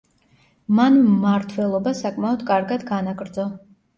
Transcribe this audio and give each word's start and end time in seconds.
მან 0.79 0.95
მმართველობა 1.09 1.93
საკმაოდ 1.99 2.43
კარგად 2.49 2.87
განაგრძო. 2.95 3.49